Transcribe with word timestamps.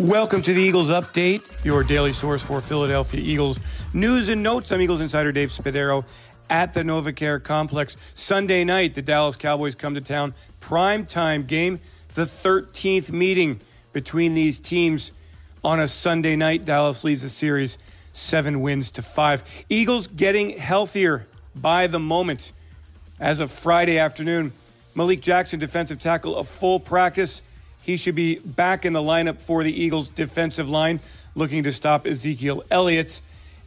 Welcome 0.00 0.40
to 0.42 0.54
the 0.54 0.62
Eagles 0.62 0.88
Update, 0.88 1.42
your 1.62 1.84
daily 1.84 2.14
source 2.14 2.42
for 2.42 2.62
Philadelphia 2.62 3.20
Eagles 3.20 3.60
news 3.92 4.30
and 4.30 4.42
notes. 4.42 4.72
I'm 4.72 4.80
Eagles 4.80 5.02
insider 5.02 5.30
Dave 5.30 5.50
Spadaro 5.50 6.06
at 6.48 6.72
the 6.72 6.80
NovaCare 6.80 7.42
Complex. 7.42 7.98
Sunday 8.14 8.64
night, 8.64 8.94
the 8.94 9.02
Dallas 9.02 9.36
Cowboys 9.36 9.74
come 9.74 9.94
to 9.94 10.00
town. 10.00 10.32
Prime 10.58 11.04
time 11.04 11.44
game, 11.44 11.80
the 12.14 12.22
13th 12.22 13.12
meeting 13.12 13.60
between 13.92 14.32
these 14.32 14.58
teams 14.58 15.12
on 15.62 15.78
a 15.78 15.86
Sunday 15.86 16.34
night. 16.34 16.64
Dallas 16.64 17.04
leads 17.04 17.20
the 17.20 17.28
series 17.28 17.76
seven 18.10 18.62
wins 18.62 18.90
to 18.92 19.02
five. 19.02 19.44
Eagles 19.68 20.06
getting 20.06 20.56
healthier 20.56 21.26
by 21.54 21.86
the 21.86 22.00
moment. 22.00 22.52
As 23.20 23.38
of 23.38 23.52
Friday 23.52 23.98
afternoon, 23.98 24.54
Malik 24.94 25.20
Jackson, 25.20 25.60
defensive 25.60 25.98
tackle, 25.98 26.36
a 26.36 26.44
full 26.44 26.80
practice. 26.80 27.42
He 27.82 27.96
should 27.96 28.14
be 28.14 28.38
back 28.38 28.84
in 28.84 28.92
the 28.92 29.00
lineup 29.00 29.40
for 29.40 29.62
the 29.62 29.72
Eagles' 29.72 30.08
defensive 30.08 30.68
line, 30.68 31.00
looking 31.34 31.62
to 31.62 31.72
stop 31.72 32.06
Ezekiel 32.06 32.62
Elliott. 32.70 33.20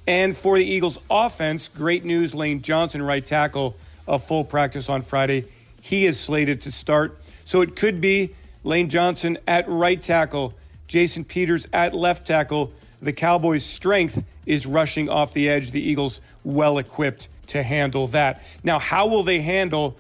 And 0.05 0.35
for 0.35 0.57
the 0.57 0.65
Eagles' 0.65 0.99
offense, 1.09 1.67
great 1.67 2.03
news 2.03 2.35
Lane 2.35 2.61
Johnson, 2.61 3.01
right 3.01 3.25
tackle, 3.25 3.75
a 4.07 4.19
full 4.19 4.43
practice 4.43 4.89
on 4.89 5.01
Friday. 5.01 5.45
He 5.81 6.05
is 6.05 6.19
slated 6.19 6.61
to 6.61 6.71
start. 6.71 7.17
So 7.45 7.61
it 7.61 7.75
could 7.75 8.01
be 8.01 8.35
Lane 8.63 8.89
Johnson 8.89 9.37
at 9.47 9.67
right 9.67 10.01
tackle, 10.01 10.53
Jason 10.87 11.25
Peters 11.25 11.67
at 11.73 11.93
left 11.93 12.25
tackle. 12.27 12.71
The 13.01 13.13
Cowboys' 13.13 13.65
strength 13.65 14.25
is 14.45 14.65
rushing 14.65 15.09
off 15.09 15.33
the 15.33 15.49
edge. 15.49 15.71
The 15.71 15.81
Eagles 15.81 16.21
well 16.43 16.77
equipped 16.77 17.27
to 17.47 17.63
handle 17.63 18.07
that. 18.07 18.41
Now, 18.63 18.79
how 18.79 19.07
will 19.07 19.23
they 19.23 19.41
handle 19.41 19.97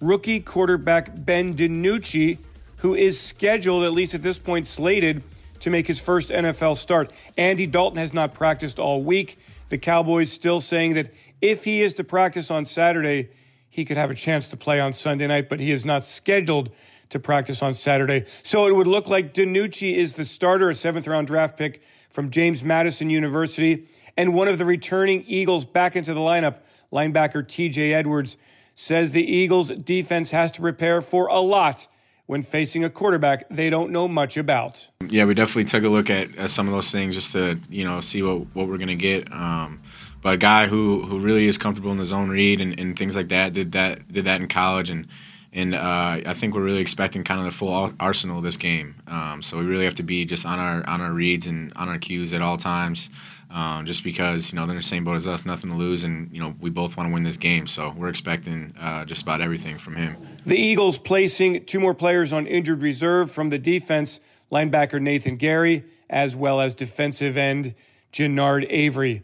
rookie 0.00 0.40
quarterback 0.40 1.10
Ben 1.14 1.54
DiNucci? 1.54 2.38
Who 2.78 2.94
is 2.94 3.20
scheduled, 3.20 3.84
at 3.84 3.92
least 3.92 4.14
at 4.14 4.22
this 4.22 4.38
point, 4.38 4.66
slated 4.66 5.22
to 5.60 5.70
make 5.70 5.86
his 5.86 6.00
first 6.00 6.30
NFL 6.30 6.76
start. 6.76 7.12
Andy 7.36 7.66
Dalton 7.66 7.98
has 7.98 8.12
not 8.12 8.34
practiced 8.34 8.78
all 8.78 9.02
week. 9.02 9.38
The 9.68 9.78
Cowboys 9.78 10.32
still 10.32 10.60
saying 10.60 10.94
that 10.94 11.12
if 11.40 11.64
he 11.64 11.82
is 11.82 11.94
to 11.94 12.04
practice 12.04 12.50
on 12.50 12.64
Saturday, 12.64 13.30
he 13.68 13.84
could 13.84 13.96
have 13.96 14.10
a 14.10 14.14
chance 14.14 14.48
to 14.48 14.56
play 14.56 14.80
on 14.80 14.92
Sunday 14.92 15.26
night, 15.26 15.48
but 15.48 15.60
he 15.60 15.72
is 15.72 15.84
not 15.84 16.04
scheduled 16.04 16.70
to 17.10 17.18
practice 17.18 17.62
on 17.62 17.74
Saturday. 17.74 18.24
So 18.42 18.66
it 18.66 18.74
would 18.74 18.86
look 18.86 19.08
like 19.08 19.34
DiNucci 19.34 19.94
is 19.94 20.14
the 20.14 20.24
starter, 20.24 20.70
a 20.70 20.74
seventh 20.74 21.06
round 21.06 21.26
draft 21.26 21.56
pick 21.56 21.82
from 22.10 22.30
James 22.30 22.62
Madison 22.62 23.10
University, 23.10 23.86
and 24.16 24.34
one 24.34 24.48
of 24.48 24.58
the 24.58 24.64
returning 24.64 25.24
Eagles 25.26 25.64
back 25.64 25.96
into 25.96 26.14
the 26.14 26.20
lineup. 26.20 26.58
Linebacker 26.92 27.44
TJ 27.44 27.92
Edwards 27.92 28.36
says 28.74 29.12
the 29.12 29.24
Eagles 29.24 29.70
defense 29.70 30.30
has 30.30 30.50
to 30.52 30.60
prepare 30.60 31.02
for 31.02 31.26
a 31.26 31.40
lot 31.40 31.86
when 32.28 32.42
facing 32.42 32.84
a 32.84 32.90
quarterback 32.90 33.48
they 33.48 33.70
don't 33.70 33.90
know 33.90 34.06
much 34.06 34.36
about. 34.36 34.86
Yeah, 35.08 35.24
we 35.24 35.34
definitely 35.34 35.64
took 35.64 35.82
a 35.82 35.88
look 35.88 36.10
at, 36.10 36.36
at 36.36 36.50
some 36.50 36.68
of 36.68 36.74
those 36.74 36.92
things 36.92 37.14
just 37.14 37.32
to 37.32 37.58
you 37.68 37.84
know 37.84 38.00
see 38.00 38.22
what 38.22 38.46
what 38.54 38.68
we're 38.68 38.78
gonna 38.78 38.94
get. 38.94 39.32
Um, 39.32 39.80
but 40.22 40.34
a 40.34 40.36
guy 40.36 40.66
who 40.68 41.02
who 41.02 41.18
really 41.18 41.48
is 41.48 41.58
comfortable 41.58 41.90
in 41.90 41.98
the 41.98 42.04
zone 42.04 42.28
read 42.28 42.60
and, 42.60 42.78
and 42.78 42.96
things 42.96 43.16
like 43.16 43.28
that 43.28 43.54
did 43.54 43.72
that 43.72 44.12
did 44.12 44.24
that 44.26 44.40
in 44.40 44.46
college 44.46 44.88
and. 44.90 45.08
And 45.52 45.74
uh, 45.74 46.20
I 46.26 46.34
think 46.34 46.54
we're 46.54 46.62
really 46.62 46.80
expecting 46.80 47.24
kind 47.24 47.40
of 47.40 47.46
the 47.46 47.52
full 47.52 47.92
arsenal 47.98 48.40
this 48.42 48.56
game. 48.58 48.96
Um, 49.06 49.40
so 49.40 49.58
we 49.58 49.64
really 49.64 49.84
have 49.84 49.94
to 49.94 50.02
be 50.02 50.24
just 50.24 50.44
on 50.44 50.58
our 50.58 50.86
on 50.86 51.00
our 51.00 51.12
reads 51.12 51.46
and 51.46 51.72
on 51.74 51.88
our 51.88 51.98
cues 51.98 52.34
at 52.34 52.42
all 52.42 52.56
times 52.56 53.08
um, 53.50 53.86
just 53.86 54.04
because 54.04 54.52
you 54.52 54.58
know 54.58 54.66
they're 54.66 54.74
in 54.74 54.78
the 54.78 54.82
same 54.82 55.04
boat 55.04 55.16
as 55.16 55.26
us, 55.26 55.46
nothing 55.46 55.70
to 55.70 55.76
lose, 55.76 56.04
and 56.04 56.30
you 56.32 56.40
know 56.40 56.54
we 56.60 56.70
both 56.70 56.96
want 56.96 57.08
to 57.08 57.14
win 57.14 57.22
this 57.22 57.36
game. 57.36 57.66
So 57.66 57.94
we're 57.96 58.08
expecting 58.08 58.74
uh, 58.78 59.04
just 59.04 59.22
about 59.22 59.40
everything 59.40 59.78
from 59.78 59.96
him. 59.96 60.16
The 60.44 60.58
Eagles 60.58 60.98
placing 60.98 61.64
two 61.64 61.80
more 61.80 61.94
players 61.94 62.32
on 62.32 62.46
injured 62.46 62.82
reserve 62.82 63.30
from 63.30 63.48
the 63.48 63.58
defense: 63.58 64.20
linebacker 64.52 65.00
Nathan 65.00 65.38
Gerry, 65.38 65.84
as 66.10 66.36
well 66.36 66.60
as 66.60 66.74
defensive 66.74 67.36
end 67.36 67.74
Genard 68.12 68.66
Avery. 68.68 69.22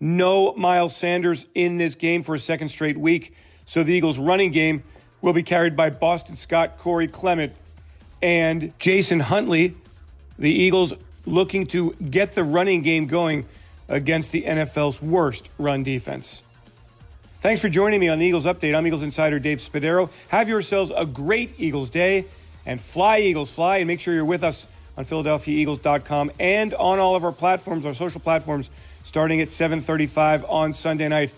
No 0.00 0.54
Miles 0.54 0.96
Sanders 0.96 1.46
in 1.54 1.76
this 1.76 1.94
game 1.94 2.22
for 2.22 2.34
a 2.34 2.38
second 2.38 2.68
straight 2.68 2.98
week, 2.98 3.34
so 3.64 3.84
the 3.84 3.92
Eagles' 3.92 4.18
running 4.18 4.50
game 4.50 4.82
will 5.20 5.32
be 5.32 5.42
carried 5.42 5.76
by 5.76 5.90
Boston 5.90 6.36
Scott, 6.36 6.78
Corey 6.78 7.08
Clement, 7.08 7.52
and 8.22 8.72
Jason 8.78 9.20
Huntley. 9.20 9.74
The 10.38 10.50
Eagles 10.50 10.94
looking 11.26 11.66
to 11.66 11.92
get 11.94 12.32
the 12.32 12.44
running 12.44 12.82
game 12.82 13.06
going 13.06 13.46
against 13.88 14.32
the 14.32 14.42
NFL's 14.42 15.02
worst 15.02 15.50
run 15.58 15.82
defense. 15.82 16.42
Thanks 17.40 17.60
for 17.60 17.68
joining 17.68 18.00
me 18.00 18.08
on 18.08 18.18
the 18.18 18.26
Eagles 18.26 18.44
Update. 18.44 18.76
I'm 18.76 18.86
Eagles 18.86 19.02
Insider 19.02 19.38
Dave 19.38 19.58
Spadaro. 19.58 20.10
Have 20.28 20.48
yourselves 20.48 20.92
a 20.94 21.06
great 21.06 21.54
Eagles 21.58 21.88
day 21.88 22.26
and 22.66 22.80
fly, 22.80 23.20
Eagles, 23.20 23.54
fly. 23.54 23.78
And 23.78 23.86
make 23.86 24.00
sure 24.00 24.14
you're 24.14 24.24
with 24.24 24.44
us 24.44 24.68
on 24.96 25.04
PhiladelphiaEagles.com 25.04 26.32
and 26.38 26.74
on 26.74 26.98
all 26.98 27.16
of 27.16 27.24
our 27.24 27.32
platforms, 27.32 27.86
our 27.86 27.94
social 27.94 28.20
platforms, 28.20 28.70
starting 29.04 29.40
at 29.40 29.48
7:35 29.48 30.44
on 30.48 30.72
Sunday 30.72 31.08
night 31.08 31.32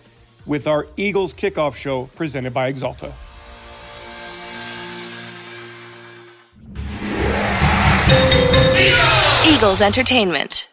with 0.44 0.66
our 0.66 0.88
Eagles 0.96 1.32
kickoff 1.32 1.76
show 1.76 2.06
presented 2.16 2.52
by 2.52 2.72
Axalta. 2.72 3.12
Eagles 9.62 9.80
Entertainment. 9.80 10.71